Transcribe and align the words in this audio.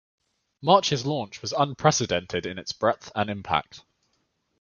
March's 0.63 1.05
launch 1.05 1.43
was 1.43 1.51
unprecedented 1.53 2.47
in 2.47 2.57
its 2.57 2.73
breadth 2.73 3.11
and 3.13 3.29
impact. 3.29 3.83